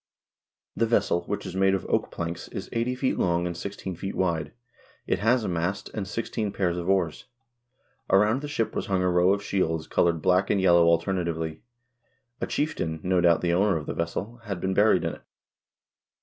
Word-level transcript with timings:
The 0.75 0.87
vessel, 0.87 1.21
which 1.25 1.45
is 1.45 1.55
made 1.55 1.75
of 1.75 1.85
oak 1.85 2.09
planks, 2.09 2.47
is 2.47 2.69
eighty 2.73 2.95
feet 2.95 3.19
long, 3.19 3.45
and 3.45 3.55
sixteen 3.55 3.95
feet 3.95 4.15
wide. 4.15 4.51
It 5.05 5.19
has 5.19 5.43
a 5.43 5.47
mast, 5.47 5.91
and 5.93 6.07
sixteen 6.07 6.51
pairs 6.51 6.75
of 6.75 6.89
oars. 6.89 7.25
Around 8.09 8.41
the 8.41 8.47
ship 8.47 8.75
was 8.75 8.87
hung 8.87 9.03
a 9.03 9.11
row 9.11 9.31
of 9.31 9.43
shields 9.43 9.85
colored 9.85 10.19
black 10.19 10.49
and 10.49 10.59
yellow 10.59 10.85
alternately. 10.85 11.61
A 12.41 12.47
chieftain, 12.47 12.99
no 13.03 13.21
doubt 13.21 13.41
the 13.41 13.53
owner 13.53 13.77
of 13.77 13.85
the 13.85 13.93
vessel, 13.93 14.37
had 14.45 14.59
been 14.59 14.73
buried 14.73 15.03
in 15.03 15.13
it. 15.13 15.21